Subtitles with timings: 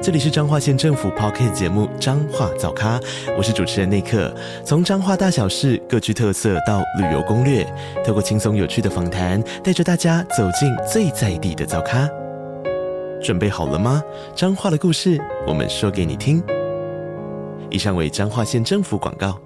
[0.00, 3.00] 这里是彰化县政府 Podcast 节目《彰化早咖》，
[3.36, 4.32] 我是主持人内克。
[4.64, 7.66] 从彰化大小事各具特色到旅游攻略，
[8.06, 12.08] 透过轻松有趣的访谈，带着大家走进最在地的早咖。
[13.20, 14.00] 准备好了吗？
[14.36, 16.40] 彰化的故事，我们说给你听。
[17.68, 19.36] 以上为彰化县政府广告。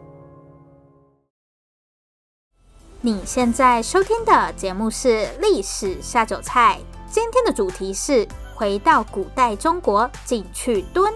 [3.01, 5.09] 你现在收听的节目是
[5.41, 6.79] 《历史下酒菜》，
[7.11, 8.29] 今天的主题是。
[8.55, 11.13] 回到古代中国，进去蹲。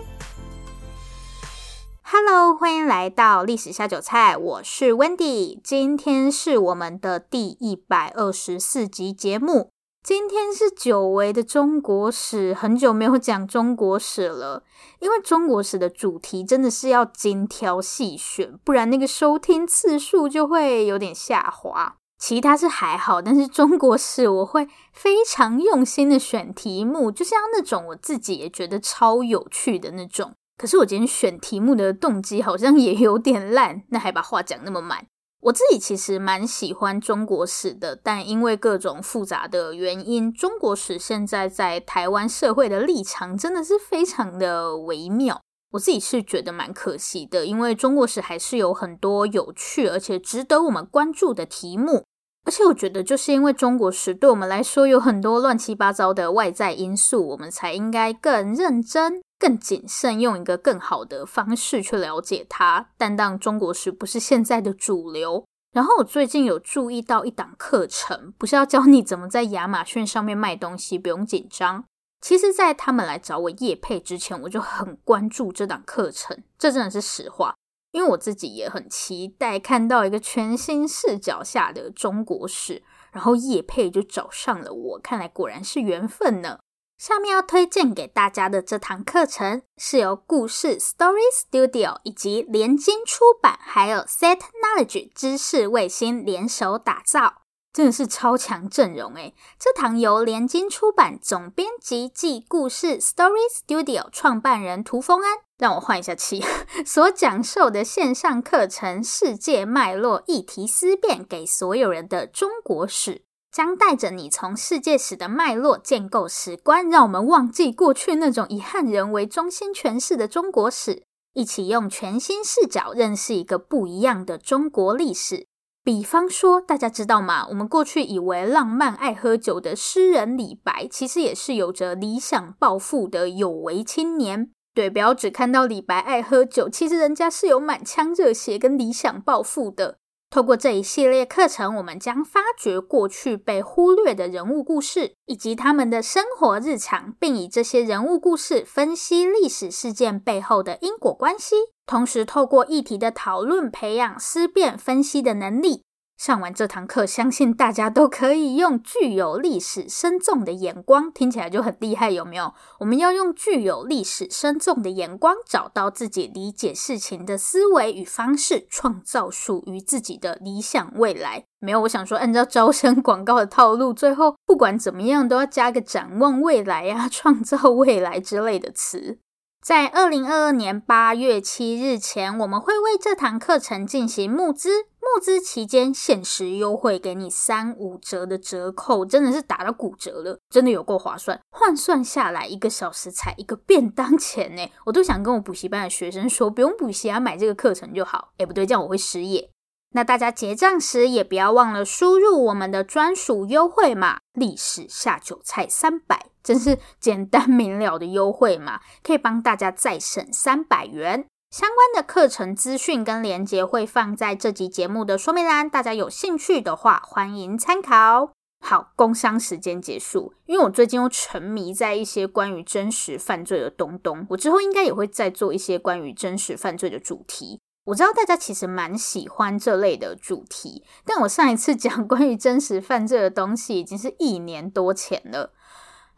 [2.02, 5.60] Hello，欢迎来到历史下酒菜，我是 Wendy。
[5.62, 9.70] 今天是我们的第一百二十四集节目。
[10.02, 14.62] 今天是久违的中国史，很久没有讲中国史了。
[15.00, 21.96] 因为中国史的主题真的是要精挑细选，不然那个收听次数就会有点下滑。
[22.18, 30.34] 其他是还好，但是中国史我会非常用心的选题目，就像那种我自己也觉得超有趣的那种。
[30.56, 35.06] 可是我今天选题目的动机好像也有点烂，那还把话讲那么满。
[35.42, 45.42] 我自己其实蛮喜欢中国史的，但因为各种复杂的原因，中国史现在在台湾社会的立场真的是非常的微妙。
[45.76, 52.04] 我自己是觉得蛮可惜的，因为中国史还是有很多有趣而且值得我们关注的题目。
[52.44, 62.90] 而且我觉得，就是因为中国史对我们来说有很多乱七八糟的外在因素，我们才应该更认真、更谨慎，用一个更好的方式去了解它。
[62.96, 65.44] 但当中国史不是现在的主流。
[65.72, 71.84] 然后我最近有注意到一档课程，不是要教你怎么在亚马逊上面卖东西，不用紧张。
[72.26, 77.54] 其实，在他们来找我业配之前，我就很关注这档课程，这真的是实话。
[77.92, 86.58] 因为我自己也很期待看到一个全新视角下的中国史，然后业配就找上了我，看来果然是缘分呢。
[86.98, 97.42] 下面要推荐给大家的这堂课程是由故事 Story Studio 以及联经出版，还有 Set Knowledge 知识卫星联手打造。
[97.76, 106.42] 真的是超强阵容诶，这堂由联经出版总编辑暨故事 Story Studio 创办人涂丰安，让我换一下气，
[106.86, 113.14] 所讲授的线上课程《世界脉络议题思辨给所有人的中国史》，
[113.52, 121.02] 将带着你从世界史的脉络建构史观，让我们忘记过去那种以汉人为中心诠释的中国史，
[121.34, 125.46] 一起用全新视角认识一个不一样的中国历史。
[125.86, 127.46] 比方说，大家知道吗？
[127.48, 134.50] 我们过去以为浪漫爱喝酒的诗人李白，其实也是有着理想抱负的有为青年。
[134.74, 139.98] 对，不要只看到李白爱喝酒，其实人家是有满腔热血跟理想抱负的。
[140.28, 151.54] 透过这一系列课程，我们将发掘过去被忽略的人物故事，以及他们的生活日常，并以这些人物故事分析历史事件背后的因果关系。
[151.86, 155.84] 同时，透过议题的讨论，培养思辨分析的能力。
[156.18, 162.54] 上完这堂课，相信大家都可以用具有历史深重的眼光，听起来就很厉害，有没有？
[162.80, 171.44] 我们要用具有历史深重的眼光，找到自己理解事情的思维与方式，创造属于自己的理想未来。
[171.60, 179.18] 没有，我想说，按照招生广告的套路，最后不管怎么样，都要加个展望未来呀、创造未来之类的词。
[179.66, 184.84] 在二零二二年八月七日前，我们会为这堂课程进行募资。
[185.00, 191.40] 募资期间限时优惠，给你三五折的折扣，真的是打到骨折了，真的有够划算。
[191.50, 198.28] 换算下来，一个小时才一个便当钱呢，我都想跟我补习班的学生说，不用补习啊，买这个课程就好。
[198.38, 199.50] 诶，不对，这样我会失业。
[199.94, 211.26] 那大家结账时也不要忘了输入我们的专属优惠码“历史下酒菜三百”，真是简单明了的优惠嘛， 可以帮大家再省三百元。
[211.50, 218.30] 相关的课程资讯跟连接会放在这集节目的说明栏，大家有兴趣的话欢迎参考。
[218.64, 227.60] 好，工商时间结束，因为我最近又沉迷在一些关于真实犯罪的东东，我之后应该也会再做一些关于真实犯罪的主题。
[227.86, 235.52] 我知道大家其实蛮喜欢这类的主题，但我上一次讲关于真实犯罪的东西已经是一年多前了。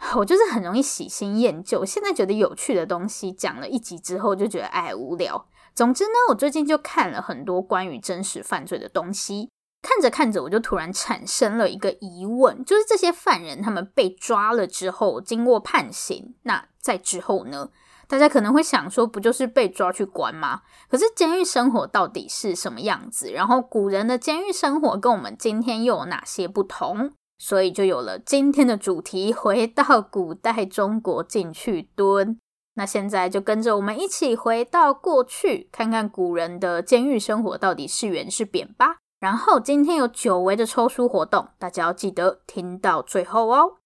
[0.16, 5.46] 我就是很容易喜新厌旧，现在觉得有趣的东西讲了一集之后就觉得哎无聊。
[5.74, 9.50] 总之呢，我最近就看了很多关于真实犯罪的东西，
[9.82, 17.70] 看着看着，我就突然产生了一个疑问，就是这些犯人他们被抓了之后，经过判刑，那在之后呢？
[18.08, 20.62] 大家可能会想说，不就是被抓去关吗？
[20.88, 23.30] 可是监狱生活到底是什么样子？
[23.30, 27.12] 然后古人的监狱生活跟我们今天又有哪些不同？
[27.38, 32.38] 所以就有了今天的主题，回到古代中国进去蹲。
[32.74, 38.98] 那现在就跟着我们一起回到过去，看看古人的监狱生活到底是圆是扁吧。
[39.18, 43.78] 然后今天有久违的抽书活动，大家要记得听到最后哦。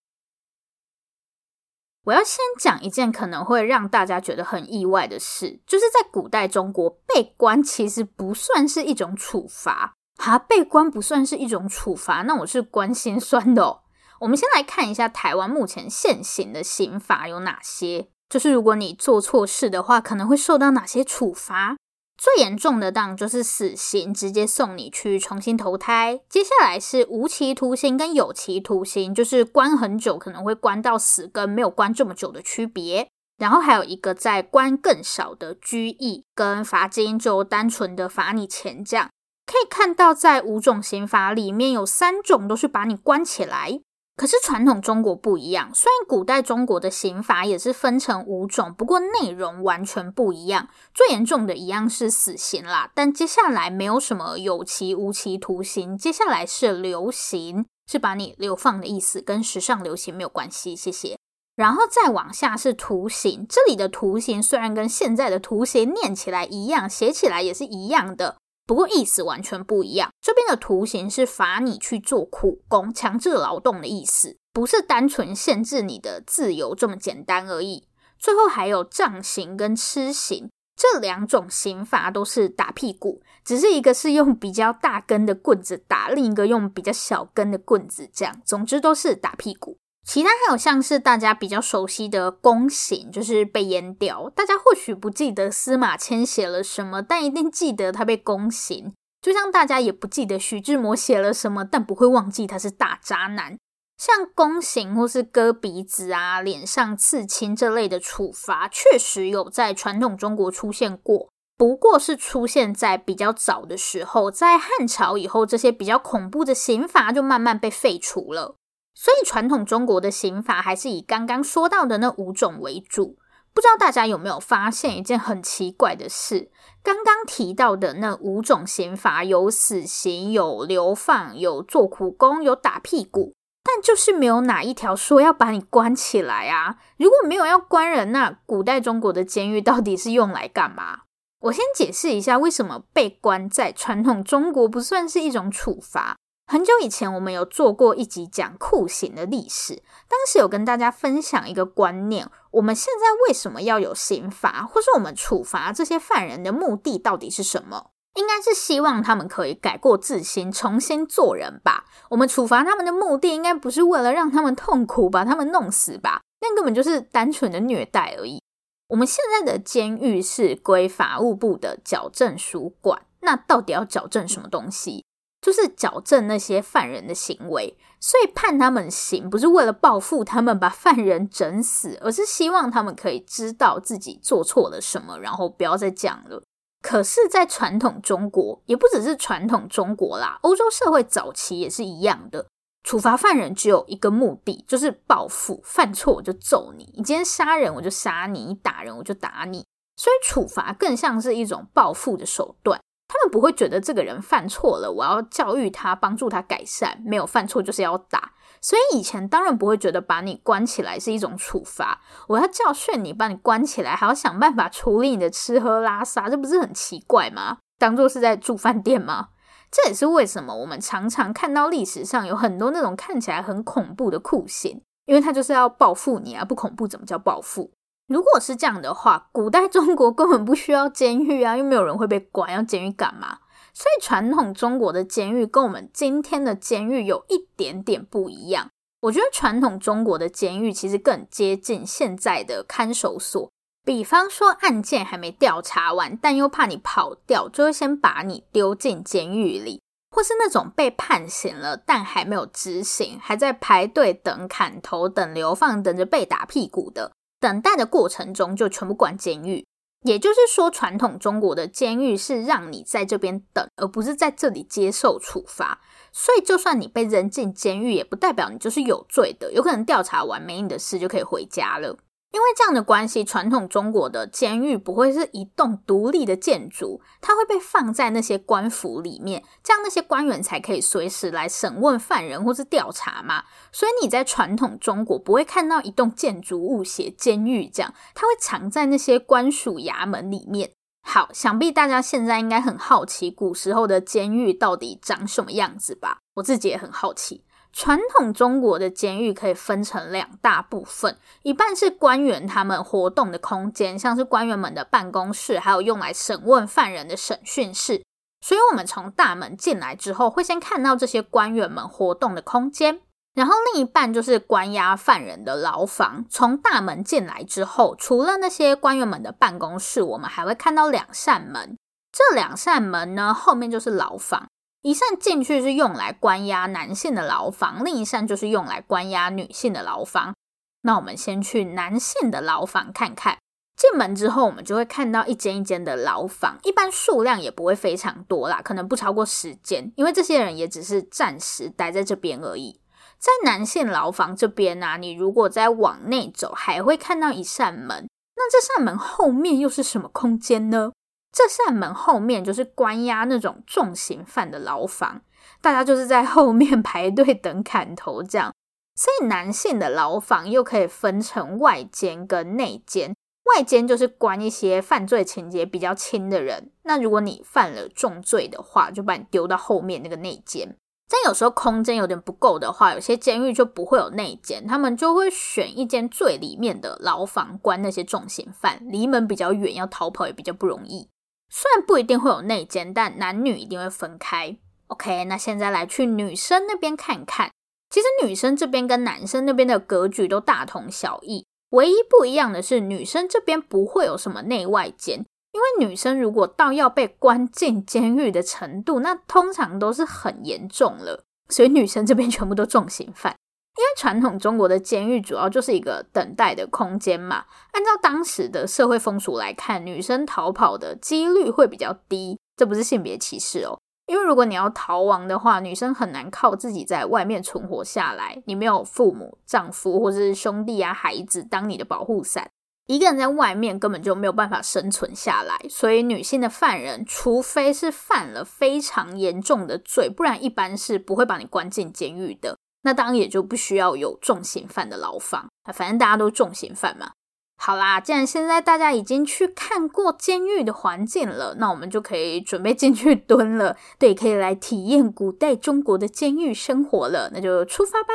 [2.05, 9.95] 我要先讲一件可能会让大家觉得很意外的事，就是在古代中国被关其实不算是一种处罚。
[10.17, 13.81] 哈，被关不算是一种处罚，那我是关心酸的哦。
[14.21, 21.77] 我们先来看一下台湾目前现行的刑罚有哪些，就是如果你做错事的话，可能会受到哪些处罚。
[22.17, 26.21] 最严重的当就是死刑，直接送你去重新投胎。
[26.29, 33.09] 接下来是无期徒刑跟有期徒刑，就是关很久，可能会关到死，跟没有关这么久的区别。
[33.39, 39.11] 然后还有一个在关更少的拘役跟罚金，就单纯的罚你钱这样。
[39.53, 43.81] 可以看到，在五种刑罚里面有三种都是把你关起来。
[44.17, 50.69] 可是传统中国不一样，虽然古代中国的刑罚也是分成五种，不过内容完全不一样。
[50.95, 60.77] 最严重的一样是死刑啦，但接下来没有什么有期、无期徒刑，接下来是流刑，是把你流放的意思，跟时尚流行没有关系。
[60.77, 61.19] 谢谢。
[61.57, 68.37] 然后再往下是徒刑，这里的徒刑虽然跟现在的徒刑念起来一样，写起来也是一样的。
[68.67, 70.11] 不过意思完全不一样。
[70.21, 77.89] 这边的图形是罚你去做苦工、强制劳动的意思，不是单纯限制你的自由这么简单而已。
[78.19, 89.77] 最后还有杖刑跟笞刑，这两种刑罚都是打屁股，只是一个是用比较大根的棍子打，另一个用比较小根的棍子，这样，总之都是打屁股。
[90.05, 94.29] 其他还有像是大家比较熟悉的宫刑，就是被阉掉。
[94.35, 98.93] 大家或许不记得司马迁写了什么，但一定记得他被宫刑。
[99.21, 103.57] 就像大家也不记得徐志摩写了什么，但不会忘记他是大渣男。
[103.97, 118.57] 像宫刑或是割鼻子啊、脸上刺青这类的处罚，确实有在传统中国出现过，不过是出现在比较早的时候，在汉朝以后，这些比较恐怖的刑罚就慢慢被废除了。
[118.95, 123.17] 所以，传统中国的刑罚还是以刚刚说到的那五种为主。
[123.55, 126.51] 不知道大家有没有发现一件很奇怪的事？
[126.83, 136.77] 刚刚提到的那五种刑罚，有死刑、有流放、有做苦工、有打屁股，但就是没有哪一条说要把你关起来啊！
[136.97, 141.01] 如果没有要关人，那古代中国的监狱到底是用来干嘛？
[141.41, 146.17] 我先解释一下，为什么被关在传统中国不算是一种处罚。
[146.53, 149.77] 很久以前，我们有做过一集讲酷刑的历史，
[150.07, 157.93] 当时有跟大家分享一个观念：我们现在为什么要有刑罚，或是我们处罚这些犯人的目的到底是什么？
[158.17, 161.87] 应该是希望他们可以改过自新，重新做人吧。
[162.11, 166.21] 我们处罚他们的目的，应该不是为了让他们痛苦，把他们弄死吧？
[166.43, 168.43] 那根本就是单纯的虐待而已。
[168.89, 175.07] 我们现在的监狱是归法务部的矫正署管，那到底要矫正什么东西？
[175.43, 186.43] 就是矫正那些犯人的行为，所以判他们刑不是为了报复他们把犯人整死，而是希望他们可以知道自己做错了什么，然后不要再讲了。
[186.81, 192.47] 可是，在传统中国，也不只是传统中国啦，欧洲社会早期也是一样的，
[192.83, 195.61] 处罚犯人只有一个目的，就是报复。
[195.65, 199.65] 犯错我就揍你，你今天杀人我就杀你，你打人我就打你，
[199.97, 202.81] 所以处罚更像是一种报复的手段。
[203.13, 206.99] 他们不会觉得这个人犯错了，我要教育他，帮助他改善。
[207.05, 212.01] 没有犯错就是要打，所以以前当然不会觉得把你关起来是一种处罚。
[212.29, 217.59] 我要教训你，把你关起来，还要想办法处理你的吃喝拉撒，这不是很奇怪吗？
[217.79, 219.29] 当做是在住饭店吗？
[219.71, 226.45] 这也是为什么我们常常看到历史上有很多那种看起来很恐怖的酷刑，因为他就是要报复你啊！
[226.45, 227.73] 不恐怖怎么叫报复？
[228.13, 233.39] 如果是这样的话，古代中国根本不需要监狱啊，又没有人会被关，要监狱干嘛？
[233.75, 238.69] 所以传统中国的监狱跟我们今天的监狱有一点点不一样。
[239.01, 243.51] 我觉得传统中国的监狱其实更接近现在的看守所。
[243.85, 249.81] 比方说案件还没调查完，但又怕你跑掉，就会先把你丢进监狱里；
[250.15, 257.11] 或是那种被判刑了，但还没有执行，还在排队等砍头、等流放、等着被打屁股的。
[257.43, 259.67] 等待的过程中就全部关监狱，
[260.05, 265.81] 也就是说，传统中国的监狱是让你在这边等，而不是在这里接受处罚。
[266.13, 271.99] 所以，就算你被扔进监狱，也不代表你就是有罪的，有可能调查完没你的事就可以回家了。
[272.33, 283.45] 因为这样的关系，传统中国的监狱不会是一栋独立的建筑，它会被放在那些官府里面，这样那些官员才可以随时来审问犯人或是调查嘛。
[283.71, 290.71] 所以你在传统中国不会看到一栋建筑物写监狱这样，它会藏在那些官署衙门里面。
[291.05, 296.19] 好，想必大家现在应该很好奇古时候的监狱到底长什么样子吧？
[296.37, 297.45] 我自己也很好奇。
[297.73, 308.03] 传统中国的监狱可以分成两大部分，一半是官员他们活动的空间，像是官员们的办公室，还有用来审问犯人的审讯室。
[308.45, 313.01] 所以，我们从大门进来之后，会先看到这些官员们活动的空间。
[313.35, 316.27] 然后，另一半就是关押犯人的牢房。
[316.29, 321.79] 从大门进来之后，除了那些官员们的办公室，我们还会看到两扇门。
[322.13, 324.49] 这两扇门呢，后面就是牢房。
[324.83, 330.35] 一扇进去是用来关押男性的牢房，另一扇就是用来关押女性的牢房。
[330.83, 333.39] 那我们先去男性的牢房看看。
[333.77, 342.81] 进门之后，我们就会看到一间一间的牢房，一般数量也不会非常多啦，可能不超过十间，因为这些人也只是暂时待在这边而已。
[343.19, 348.09] 在男性牢房这边啊，你如果再往内走，还会看到一扇门。
[348.35, 350.91] 那这扇门后面又是什么空间呢？
[351.33, 355.23] 这扇门后面就是关押那种重刑犯的牢房，
[355.61, 358.53] 大家就是在后面排队等砍头这样。
[358.95, 363.15] 所以男性的牢房又可以分成外间跟内间。
[363.57, 370.77] 外间就是关一些犯罪情节比较轻的人，那如果你犯了重罪的话，就把你丢到后面那个内间。
[371.09, 381.09] 但有时候空间有点不够的话，有些监狱就不会有内间，他们就会选一间最里面的牢房关那些重刑犯，离门比较远，要逃跑也比较不容易。
[381.55, 384.57] 虽然不一定会有内奸，但男女一定会分开。
[384.87, 387.51] OK，那现在来去女生那边看看。
[387.91, 395.19] 其实女生这边跟男生那边的格局都大同小异，唯一不一样的是女生这边不会有什么内外奸，
[395.53, 403.37] 因为女生如果到要被关进监狱的程度，那通常都是很严重了，所以女生这边全部都重刑犯。
[403.77, 412.39] 因为传统中国的监狱主要就是一个等待的空间嘛，按照当时的社会风俗来看，女生逃跑的几率会比较低。
[412.55, 418.43] 这不是性别歧视哦，因为如果你要逃亡的话，女生很难靠自己在外面存活下来。
[418.45, 422.51] 你没有父母、丈夫或者是兄弟啊、孩子当你的保护伞，
[422.87, 425.59] 一个人在外面根本就没有办法生存下来。
[425.71, 432.59] 所以，女性的犯人，除非是犯了非常严重的罪，不然一般是不会把你关进监狱的。
[432.83, 437.13] 那当然也就不需要有重刑犯的牢房啊，反正大家都重刑犯嘛。
[437.57, 443.77] 好啦，既然现在大家已经去看过监狱的环境了，那我们就可以准备进去蹲了。
[444.01, 447.31] 对，可以来体验古代中国的监狱生活了。
[447.33, 448.09] 那就出发吧。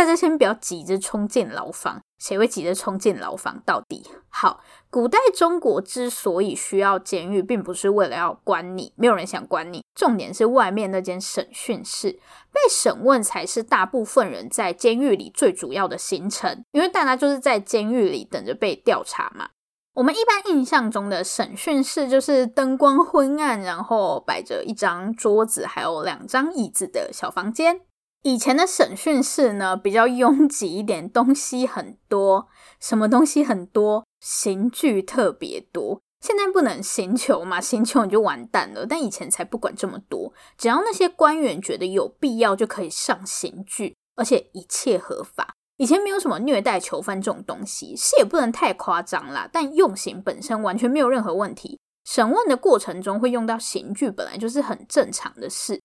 [0.00, 3.62] 大家先不要急着冲进牢房，谁会急着冲进牢房？
[3.66, 9.84] 到底好，古代中国之所以需要监狱，并不是为了要关你，没有人想关你。
[9.94, 12.12] 重点是外面那间审讯室，
[12.50, 19.50] 被审问才是大部分人在监狱里最主要的行程，因为大家就是在监狱里等着被调查嘛。
[19.92, 27.82] 我们一般印象中的审讯室就是灯光昏暗，然后摆着一张桌子，还有两张椅子的小房间。
[28.22, 32.48] 以前的审讯室呢， 比较拥挤一点，东西很多。
[32.78, 34.04] 什么东西很多？
[34.20, 36.00] 刑具特别多。
[36.20, 38.84] 现在不能刑求嘛，刑求你就完蛋了。
[38.86, 45.54] 但以前才不管这么多，只要那些官员觉得有必要，就可以上刑具，而且一切合法。
[45.78, 49.48] 以前没有什么虐待囚犯这种东西，是也不能太夸张啦。
[49.50, 51.78] 但用刑本身完全没有任何问题。
[52.04, 55.79] 审问的过程中会用到刑具，本来就是很正常的事。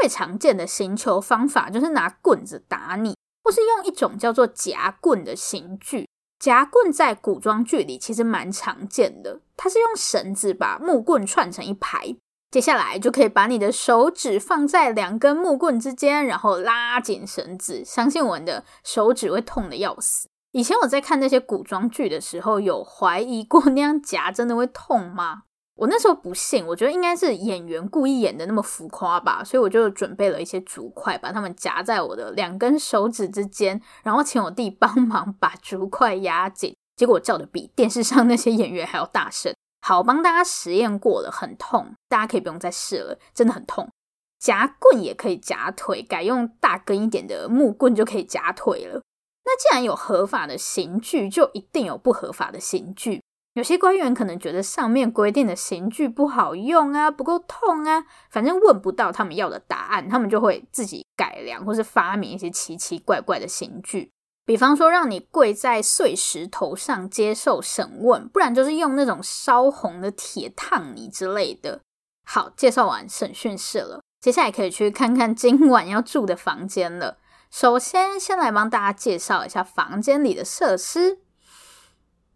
[0.00, 6.06] 最常见的刑求方法就是拿棍子打你，或是用一种叫做夹棍的刑具。
[6.38, 12.14] 夹棍在古装剧里其实蛮常见的，它是用绳子把木棍串成一排，
[12.50, 17.82] 接下来就可以把你的手指放在两根木棍之间，然后拉紧绳子。
[17.84, 20.28] 相信我，的手指会痛得要死。
[20.52, 25.44] 以前我在看那些古装剧的时候，有怀疑过那样夹真的会痛吗？
[25.76, 36.74] 我那时候不信，我觉得应该是演员故意演的那么浮夸吧，所以我就准备了一些竹块，把它们夹在我的两根手指之间，然后请我弟帮忙把竹块压紧。
[36.96, 39.54] 结果我叫的比电视上那些演员还要大声。
[39.82, 43.90] 好，帮大家实验过了，很痛，大家可以不用再试了，真的很痛。
[44.38, 49.02] 夹棍也可以夹腿，改用大根一点的木棍就可以夹腿了。
[49.44, 53.22] 那既然有合法的刑具，就一定有不合法的刑具。
[53.56, 64.10] 有些官员可能觉得上面规定的刑具不好用啊，不够痛啊，反正问不到他们要的答案，他们就会自己改良或是发明一些奇奇怪怪的刑具。
[64.44, 71.80] 比方说，让你跪在碎石头上接受审问，不然就是用那种烧红的铁烫你之类的。
[72.26, 77.16] 好，介绍完审讯室了，接下来可以去看看今晚要住的房间了。
[77.50, 81.20] 首先，先来帮大家介绍一下房间里的设施。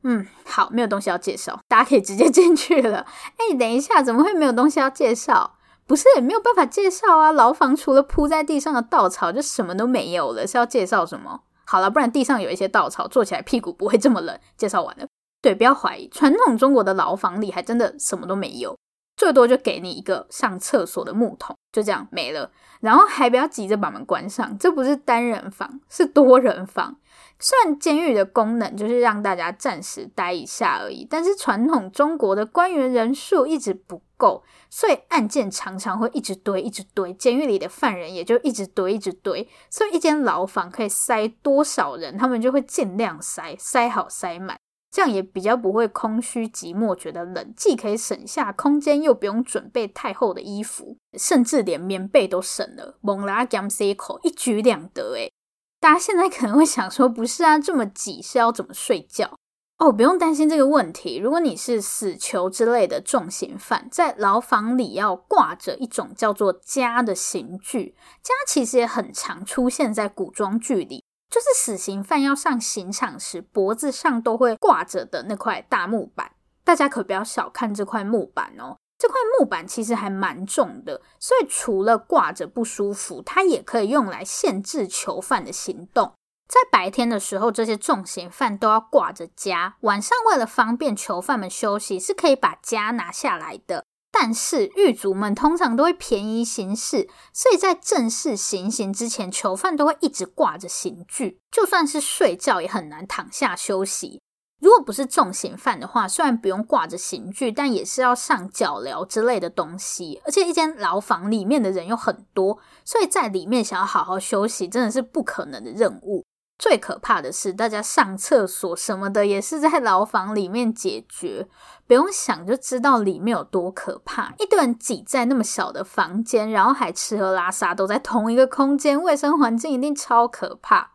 [0.03, 3.07] 嗯，好，没有东西要介绍，大家可以直接进去了。
[3.37, 5.59] 哎，等一下，怎么会没有东西要介绍？
[5.87, 7.33] 不是，没有办法介绍啊！
[7.33, 11.41] 牢房除了铺在地上的稻草，就什么都没有了，是要介绍什么？
[11.67, 14.39] 好了，不然地上有一些稻草，坐起来屁股不会这么冷。
[14.57, 15.07] 介绍完了，
[15.43, 18.77] 对，不要怀疑，传统中国的牢房里还真的什么都没有。
[19.17, 22.51] 最多就给你一个上厕所的木桶，就这样没了。
[22.81, 26.97] 然后还不要急着把门关上，这不是单人房，是多人房。
[27.41, 37.15] 虽然监狱的功能就是让大家暂时待一下而已，但是传统中国的官员人数一直不够，所以案件常常会一直堆，一直堆。
[37.15, 39.49] 监狱里的犯人也就一直堆，一直堆。
[39.71, 44.59] 所以一间牢房可以塞多少人，他们就会尽量塞，塞好塞满。
[44.93, 52.99] 这样也比较不会空虚寂寞，觉得冷，既可以省下空间，又不用准备太厚的衣服，甚至连棉被都省了。
[53.01, 55.33] 猛拉 gam c 口一举两得，诶
[55.81, 59.35] 大家现在可能会想说，不是啊，这么挤是要怎么睡觉？
[59.79, 61.17] 哦，不用担心这个问题。
[61.17, 71.03] 如果你是死囚之类的重刑犯，在牢房里要挂着一种叫做枷的刑具，枷其实也很常出现在古装剧里。
[71.31, 76.33] 就是死刑犯要上刑场时，脖子上都会挂着的那块大木板。
[76.63, 86.13] 大家可不要小看这块木板哦，这块木板其实还蛮重的，所以除了挂着不舒服，它也可以用来限制囚犯的行动。
[86.47, 93.87] 在白天的时候，这些重刑犯都要挂着枷；晚上为了方便囚犯们休息，是可以把枷拿下来的。
[94.13, 104.21] 但是狱卒们通常都会便宜行事，所以在正式行刑之前，囚犯都会一直挂着刑具，就算是睡觉也很难躺下休息。
[104.61, 110.21] 如果不是重刑犯的话，虽然不用挂着刑具，但也是要上脚镣之类的东西。
[110.25, 116.25] 而且一间牢房里面的人又很多，所以在里面想要好好休息，真的是不可能的任务。
[116.59, 121.49] 最可怕的是，大家上厕所什么的也是在牢房里面解决，
[121.87, 124.35] 不用想就知道里面有多可怕。
[124.39, 130.91] 一堆人挤在那么小的房间，然后还吃喝拉撒都在同一个空间，卫生环境一定超可怕。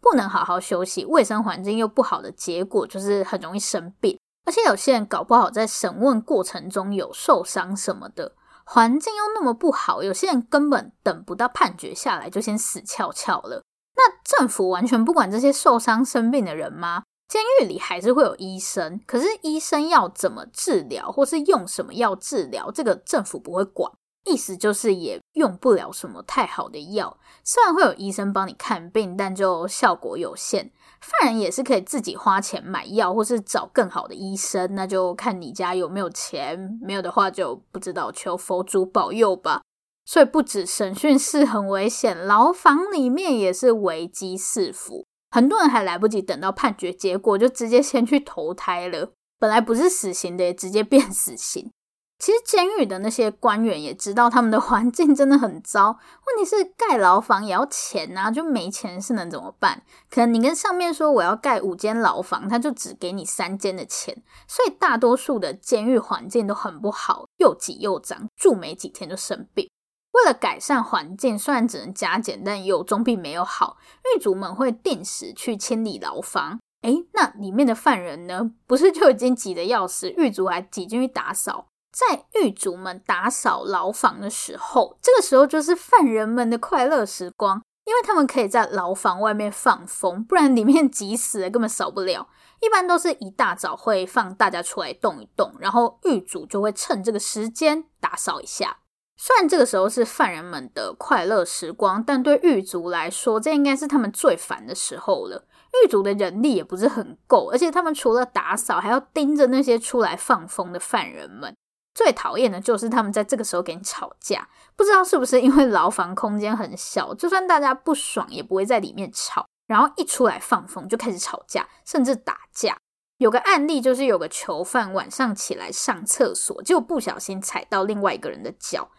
[0.00, 8.34] 不能好好休息，卫生环境又不好的结果就是很容易生病，而且有些人搞不好在审问过程中有受伤什么的，
[8.64, 13.62] 环境又那么不好，有些人根本等不到判决下来就先死翘翘了。
[13.96, 17.02] 那政府完全不管这些受伤生病的人吗？
[17.28, 23.92] 监狱里还是会有医生，可是医生要怎么治疗，或是用什么药治疗，这个政府不会管。
[24.24, 30.70] 意思就是也用不了什么太好的药，虽然会有医生帮你看病，但就效果有限。
[31.00, 39.62] 犯人也是可以自己花钱买药，或是找更好的医生，那就看你家有没有钱，没有的话就不知道，求佛祖保佑吧。
[40.04, 45.06] 所以不止审讯室很危险，牢房里面也是危机四伏。
[45.30, 49.12] 很多人还来不及等到判决结果，就直接先去投胎了。
[49.38, 51.72] 本来不是死刑的，也直接变死刑。
[52.20, 55.98] 其实监狱的那些官员也知道他们的环境真的很糟。
[56.26, 59.82] 问题是盖牢房也要钱啊，就没钱是能怎么办？
[60.10, 64.22] 可能你跟上面说我要盖五间牢房，他就只给你三间的钱。
[64.46, 69.70] 所以大多数的监狱环境都很不好，又挤又脏，住没几天就生病。
[70.12, 73.78] 为了改善环境，虽然只能加减，但有总比没有好。
[74.04, 76.60] 狱卒们会定时去清理牢房。
[76.82, 78.50] 诶，那里面的犯人呢？
[78.66, 81.68] 不是就已经挤得要死，狱卒还挤进去打扫。
[82.08, 92.28] 在狱卒们打扫牢房的时候，这个时候就是犯人们的快乐时光，因为他们可以在牢房外面放风，不然里面挤死了根本扫不了。
[92.60, 98.78] 一般都是一大早会放大家出来动一动，然后狱卒就会趁这个时间打扫一下。
[99.16, 105.44] 虽然这个时候是犯人们的快乐时光，但对狱卒来说，这应该是他们最烦的时候了。
[105.84, 111.54] 狱卒的人力也不是很够，而且他们除了打扫，还要盯着那些出来放风的犯人们。
[111.94, 119.46] 最讨厌的就是他们在这个时候给你吵架，不知道是不是因为牢房空间很小，就算大家不爽，也不会在里面吵。
[119.66, 122.76] 然后一出来放风，就开始吵架，甚至打架。
[123.18, 128.90] 有个案例就是有个囚犯晚上起来上厕所，结果不小心踩到另外一个人的脚。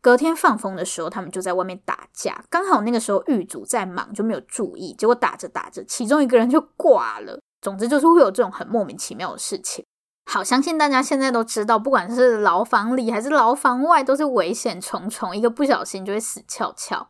[0.00, 7.38] 隔天放风的时候，他们就在外面打架，刚好那个时候狱卒在忙，就没有注意，结果打着打着，其中一个人就挂了。
[7.60, 9.84] 总之就是会有这种很莫名其妙的事情。
[10.30, 17.08] 好，相信大家现在都知道，不管是牢房里还是牢房外，都是危险重重，一个不小心就会死翘翘。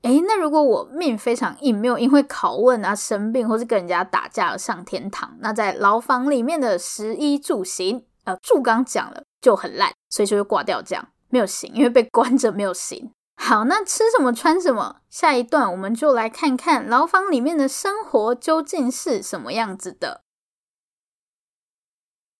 [0.00, 13.12] 诶，那如果我命非常硬，没有因为拷问啊生病，或是跟人家打架而上天堂，那在牢房里面的食衣住行，呃，住刚讲了就很烂，所以就会挂掉这样，没有行，因为被关着没有行。
[13.36, 20.22] 好，那吃什么穿什么，下一段我们就来看看牢房里面的生活究竟是什么样子的。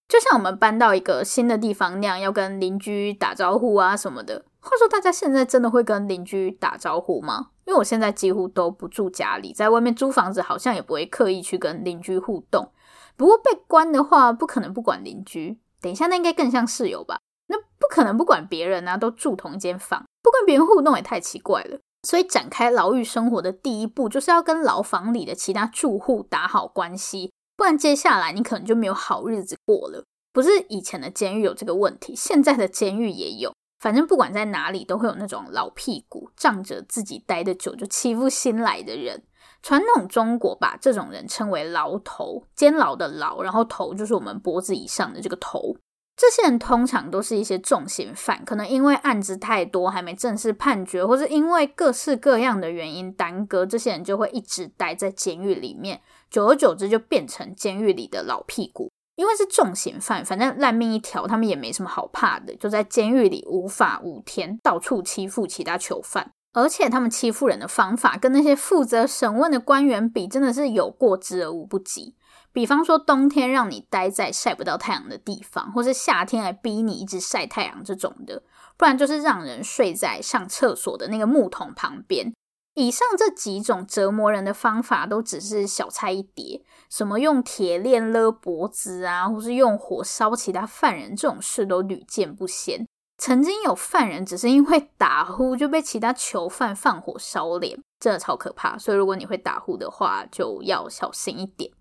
[0.08, 4.46] 就像我们搬到一个新的地方那样，要跟邻居打招呼啊什么的。
[4.60, 7.50] 话说，大家现在真的会跟邻居打招呼吗？
[7.66, 12.72] 因为我现在几乎都不住家里，在外面租房子，好像也不会刻意去跟邻居互动。
[13.16, 15.58] 不过被关的话，不可能不管邻居。
[15.80, 17.18] 等一下，那应该更像室友吧？
[17.48, 21.78] 那不可能不管别人啊，都住同一间房，不跟别人互动也太奇怪了。
[22.06, 27.32] 所以展开牢狱生活的第一步，就是要跟牢房里的其他住户打好关系。
[27.58, 30.04] 不然接下来你可能就没有好日子过了。
[30.32, 33.52] 不是以前的监狱有这个问题，现在的监狱也有。
[33.80, 39.24] 反正不管在哪里，都会有那种老屁股，仗着自己待得久就欺负新来的人。
[39.60, 45.76] 传统中国把这种人称为牢头，监牢的牢，然后头就是我们脖子以上的这个头。
[46.18, 56.00] 这些人通常都是一些重刑犯，可能因为案子太多还没正式判决，或是因为各式各样的原因耽搁，这些人就会一直待在监狱里面。
[56.28, 58.90] 久而久之，就变成监狱里的老屁股。
[59.14, 66.32] 因为是重刑犯，反正烂命一条，他们也没什么好怕的，就在监狱里无法无天，到处欺负其他囚犯。
[66.52, 72.16] 而且他们欺负人的方法，跟那些负责审问的官员比，真的是有过之而无不及。
[72.52, 78.42] 比方说，冬天让你待在晒不到太阳的地方，或是夏天来逼你一直晒太阳这种的，
[78.76, 82.32] 不然就是让人睡在上厕所的那个木桶旁边。
[82.74, 92.86] 以上这几种折磨人的方法都只是小菜一碟，什么用铁链勒脖子啊，或是用火烧其他犯人这种事都屡见不鲜。
[93.20, 98.78] 曾经有犯人只是因为打呼就被其他囚犯放火烧脸，真的超可怕。
[98.78, 101.72] 所以如果你会打呼的话，就要小心一点。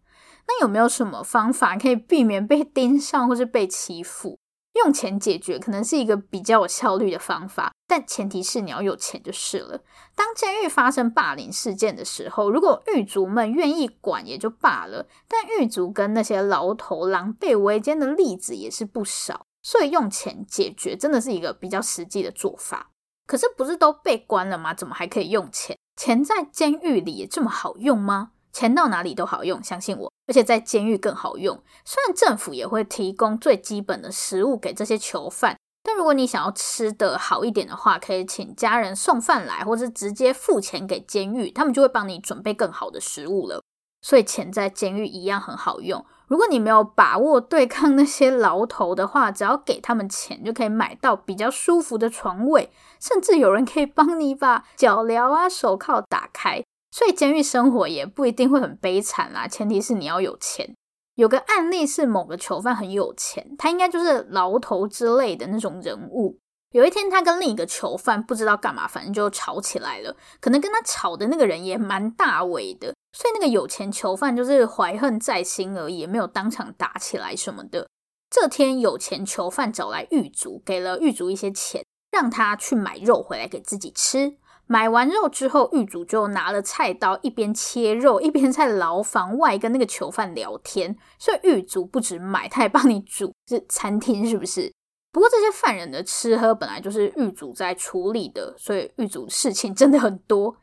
[0.48, 4.40] 那有没有什么方法可以避免被盯上或是被欺负？
[4.74, 9.82] 用钱解决可能是一个比较有效率的方法，但前提是你要有钱就是了。
[10.16, 22.92] 当监狱发生霸凌事件的时候，如果狱卒们愿意管也就罢了，但狱卒跟那些牢头狼狈为奸的例子也是不少，所以用钱解决真的是一个比较实际的做法。
[23.26, 24.76] 可是不是都被关了吗？
[24.76, 25.76] 怎么还可以用钱？
[25.96, 28.34] 钱在监狱里也这么好用吗？
[28.58, 31.62] 钱到哪里都好用，相信我，而且在监狱更好用。
[31.86, 43.62] 虽然政府也会提供最基本的食物给这些囚犯，但如果你想要吃得好一点的话，可以请家人送饭来，或是直接付钱给监狱，他们就会帮你准备更好的食物了。
[44.02, 46.04] 所以钱在监狱一样很好用。
[46.26, 56.64] 如果你没有把握对抗那些牢头的话，只要给他们钱，就可以买到比较舒服的床位，甚至有人可以帮你把脚镣啊、手铐打开。
[56.98, 60.74] 所以监狱生活也不一定会很悲惨啦，前提是你要有钱。
[61.14, 66.40] 有个案例是某个囚犯很有钱，他应该就是牢头之类的那种人物。
[66.72, 70.18] 有一天，他跟另一个囚犯不知道干嘛，反正就吵起来了。
[70.42, 77.88] 可能跟他吵的那个人也蛮大尾的，所以那个有钱囚犯就是怀恨在心而已，也没有当场打起来什么的。
[78.32, 84.38] 这天，有钱囚犯找来狱卒，给了狱卒一些钱，让他去买肉回来给自己吃。
[84.70, 90.96] 买完肉之后，狱卒就拿了菜刀，一边切肉，一边在牢房外跟那个囚犯聊天。
[91.18, 94.72] 所以狱卒不止买，他还帮你煮，是餐厅是不是？
[95.14, 100.56] 不过这些犯人的吃喝本来就是狱卒在处理的，所以狱卒事情真的很多。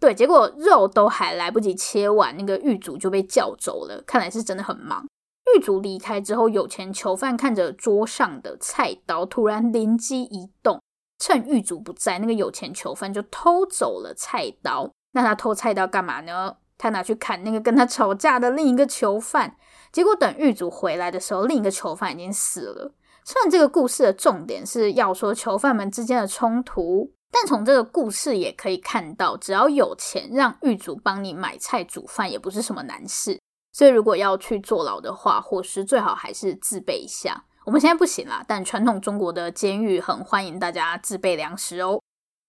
[0.00, 5.06] 对，结果肉都还来不及切完，那个狱卒就被叫走了，看来是真的很忙。
[5.54, 10.80] 狱卒离开之后，有钱囚犯看着桌上的菜刀，突然灵机一动。
[11.22, 14.90] 趁狱卒不在，那个有钱囚犯就偷走了菜刀。
[15.12, 16.56] 那他偷菜刀干嘛呢？
[16.76, 19.56] 他拿去砍那个跟他吵架的另一个囚犯。
[19.92, 22.92] 结果等狱卒回来的时候，另一个囚犯已经死了。
[23.24, 33.38] 虽然这个故事的重点是要说囚犯们之间的冲突，但从这个故事也可以看到，只要有钱，让狱卒帮你买菜煮饭也不是什么难事。
[33.72, 37.44] 所以如果要去坐牢的话，伙食最好还是自备一下。
[37.64, 42.00] 我们现在不行啦，但传统中国的监狱很欢迎大家自备粮食哦。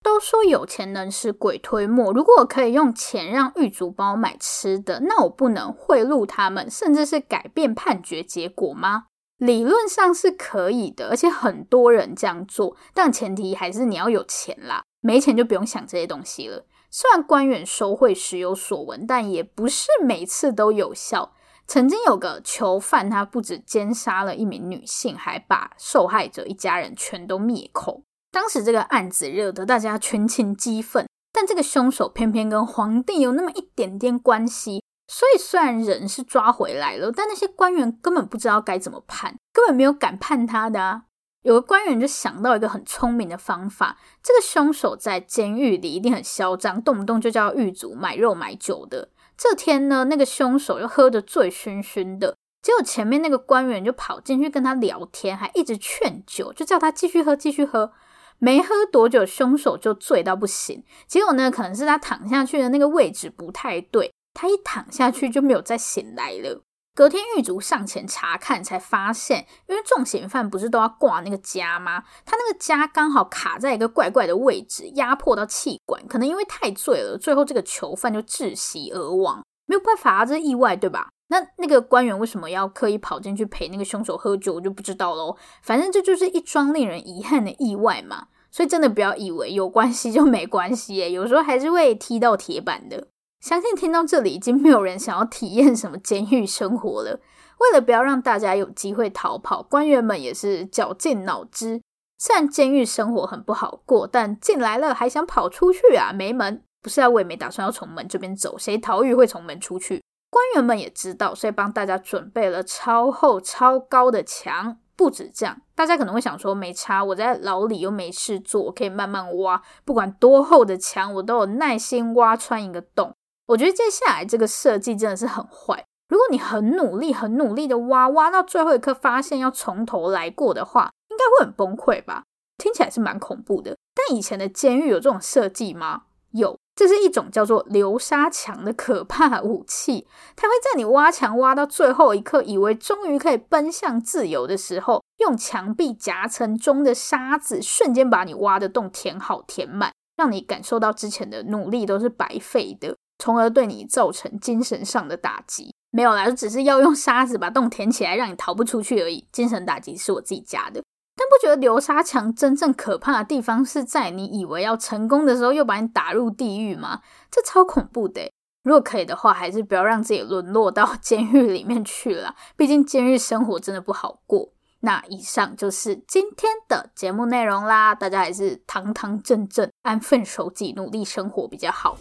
[0.01, 9.05] 都说有钱能使鬼推磨，如果可以用钱让狱卒帮我买吃的，那我不能贿赂他们，甚至是改变判决结果吗？
[9.37, 16.65] 理论上是可以的，而且很多人这样做，但前提还是你要有钱啦，没钱就不用想这些东西了。
[16.89, 21.33] 虽然官员收贿时有所闻，但也不是每次都有效。
[21.65, 28.03] 曾经有个囚犯，他不止奸杀了一名女性，还把受害者一家人全都灭口。
[28.31, 34.83] 当时这个案子惹得大家群情激愤，但这个凶手偏偏跟皇帝有那么一点点关系。
[35.07, 41.03] 所以，虽然人是抓回来了，但那些官员根本不知道该怎么判，根本没有敢判他的啊。
[41.43, 49.09] 有个官员就想到一个很聪明的方法：这个凶手在监狱里一定很嚣张，动不动就叫狱卒买肉买酒的。
[49.43, 57.91] 这天呢，那个凶手又喝得醉醺醺的，结果前面那个官员就跑进去跟他聊天，还一直劝酒，就叫他继续喝，继续喝。
[58.39, 60.85] 没喝多久，凶手就醉到不行。
[61.07, 64.13] 结果呢，可能是他躺下去的那个位置不太对。
[64.33, 66.63] 他一躺下去就没有再醒来了。
[66.95, 72.03] 隔天狱卒上前查看，才发现，因为重刑犯不是都要挂那个枷吗？
[72.23, 79.43] 他那个枷刚好卡在一个怪怪的位置，压迫到气管，可能因为太醉了，最后这个囚犯就窒息而亡。
[79.65, 81.09] 没有办法啊，这是意外，对吧？
[81.29, 85.35] 那那个官员为什么要刻意跑进去陪那个凶手喝酒，我就不知道喽。
[85.63, 88.27] 反正这就是一桩令人遗憾的意外嘛。
[88.51, 93.07] 所以真的不要以为有关系就没关系，有时候还是会踢到铁板的。
[93.43, 97.19] 相信听到这里，已经没有人想要体验什么监狱生活了。
[97.59, 101.81] 为了不要让大家有机会逃跑，官员们也是绞尽脑汁。
[102.17, 106.13] 虽然监狱生活很不好过，但进来了还想跑出去啊？
[106.13, 106.63] 没门！
[106.81, 108.57] 不是啊，我也没打算要从门这边走。
[108.57, 110.01] 谁逃狱会从门出去？
[110.29, 114.77] 官员们也知道，所以帮大家准备了超厚、超高的墙。
[114.95, 123.13] 不止这样，大家可能会想说，没差，我在牢里又没事做，我可以慢慢挖，不管多厚的墙，我都有耐心挖穿一个洞。
[123.47, 125.85] 我觉得接下来这个设计真的是很坏。
[126.09, 132.23] 如果你很努力、很努力的挖，挖到最后一刻发现要从头来过的话，应该会很崩溃吧？
[132.57, 133.75] 听起来是蛮恐怖的。
[133.95, 136.03] 但以前的监狱有这种设计吗？
[136.31, 140.07] 有，这是一种叫做流沙墙的可怕武器。
[140.35, 152.95] 它会在你挖墙挖到最后一刻，以为终于可以奔向自由的时候，用墙壁夹层中的沙子瞬间把你挖的洞填好、填满，让你感受到之前的努力都是白费的。
[153.23, 155.73] 从而对你造成精神上的打击。
[155.91, 159.25] 没有啦，就只是要用沙子把洞填起来，让你逃不出去而已。
[159.31, 160.83] 精神打击是我自己加的。
[161.15, 166.99] 但不觉得流沙墙真正可怕的地方是在你以为要成功的时候，又把你打入地狱吗？
[167.31, 168.29] 这超恐怖的。
[168.63, 172.35] 如果可以的话，还是不要让自己沦落到 监狱里面去了。
[172.57, 174.49] 毕竟监狱生活真的不好过。
[174.81, 177.95] 那以上就是今天的节目内容啦。
[177.95, 181.97] 大家还是堂堂正正、安分守己、努力生活比较好。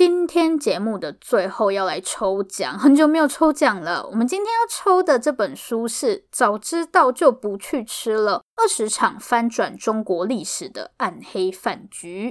[0.00, 4.08] 今天节目的最后要来抽奖，很久没有抽奖了。
[4.10, 12.30] 我们今天要抽的这本书是《早知道就不去吃了：二十场翻转中国历史的暗黑饭局》。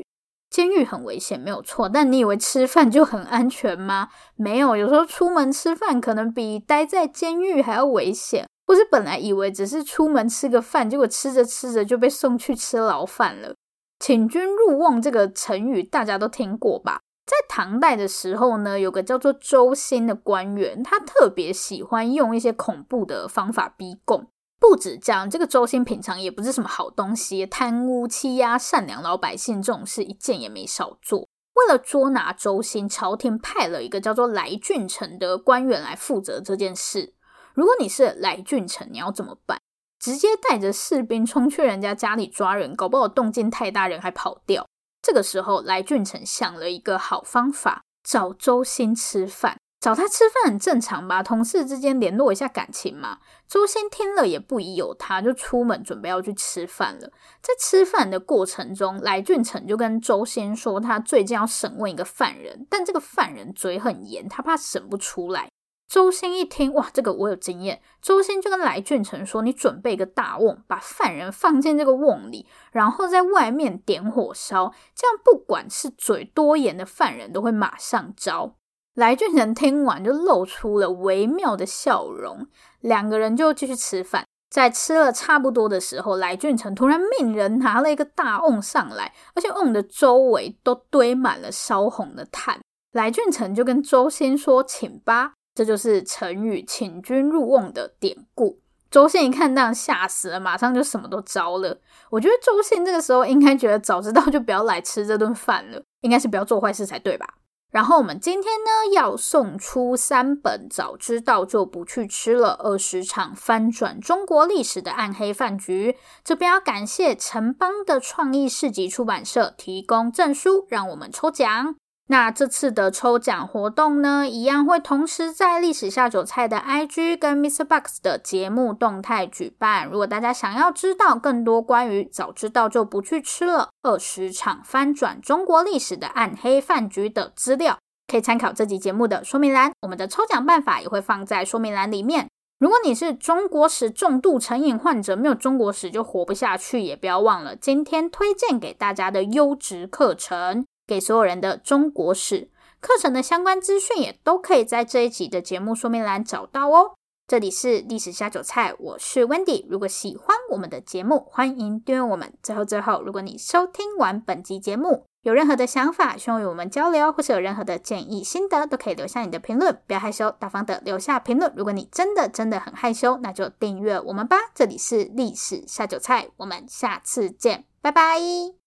[0.50, 4.10] 监狱很危险，没有错，但你以为吃饭就很安全吗？
[4.36, 8.48] 没有，有时候出门吃饭可能比待在监狱还要危险。
[8.66, 13.54] 或是本来以为只是出门吃个饭，结果吃着吃着就被送去吃牢饭了。
[14.00, 17.02] 请君入瓮这个成语大家都听过吧？
[17.30, 24.32] 在唐代的时候呢，有个叫做周兴的官员，他特别喜欢用一些恐怖的方法逼供。
[24.60, 31.28] 不止这样，这个周兴平常也不是什么好东西，贪污、欺压善良老百姓这种事一件也没少做。
[31.54, 37.14] 为了捉拿周兴，朝廷派了一个叫做来俊臣的官员来负责这件事。
[37.54, 39.60] 如果你是来俊臣，你要怎么办？
[40.00, 44.66] 直接带着士兵冲去人家家里抓人，搞不好动静太大，人还跑掉。
[45.02, 49.58] 这个时候，来俊臣想了一个好方法，找周兴吃饭。
[49.80, 51.24] 找他吃饭很正常吧？
[51.24, 53.20] 同事之间联络一下感情嘛。
[53.48, 57.10] 周兴听了也不疑有他，就出门准备要去吃饭了。
[57.42, 65.50] 在吃饭的过程中，来俊臣就跟周兴说，他最近要审问一个犯人，但这个犯人嘴很严，他怕审不出来。
[65.90, 67.82] 周星一听，哇，这个我有经验。
[68.00, 78.54] 周星就跟来俊臣说：“你准备一个大瓮，把犯人放进这个瓮里，然后在外面点火烧，这样不管是嘴多严的犯人都会马上招。”
[78.94, 82.46] 来俊臣听完就露出了微妙的笑容，
[82.82, 84.24] 两个人就继续吃饭。
[84.52, 92.60] 在吃了差不多的时候，来俊臣突然命人拿了一个大瓮上来，而且瓮的周围都堆满了烧红的炭。
[92.92, 98.62] 来俊臣就跟周星说：“请吧。”这就是成语“请君入瓮”的典故。
[98.90, 101.78] 周信一看，当吓死了，马上就什么都招了。
[102.10, 107.28] 我觉得周信这个时候应该觉得，早知道就不要来吃这顿饭了，应该是不要做坏事才对吧？
[107.74, 115.98] 然后我们今天呢，要送出三本《早知道就不去吃了》二十场翻转中国历史的暗黑饭局。
[116.24, 121.76] 这边要感谢城邦的创意市集出版社提供证书，让我们抽奖。
[122.12, 127.64] 那这次的抽奖活动呢，一样会同时在历史下酒菜的 IG 跟 Mr.
[127.64, 129.86] Box 的节目动态举办。
[129.88, 139.72] 如果大家想要知道更多关于早知道就不去吃了二十场翻转中国历史的暗黑饭局的资料，可以参考这集节目的说明栏。
[139.84, 142.28] 我们的抽奖办法也会放在说明栏里面。
[142.58, 150.66] 如果你是中国史重度成瘾患者，没有中国史就活不下去，也不要忘了今天推荐给大家的优质课程。
[150.90, 152.50] 给所有人的中国史
[152.80, 156.94] 课程的相关资讯也都可以在这一集的节目说明栏找到哦。
[157.28, 159.64] 这里是历史下酒菜，我是 Wendy。
[159.70, 162.34] 如果喜欢我们的节目，欢迎订阅我们。
[162.42, 171.54] 最后最后，如果你收听完本集节目，有任何的想法，希望与我们交流，或是有任何的建议心得，都可以留下你的评论，不要害羞，大方的留下评论。
[171.56, 174.38] 如果你真的真的很害羞，那就订阅我们吧。
[174.56, 178.59] 这里是历史下酒菜，我们下次见，拜拜。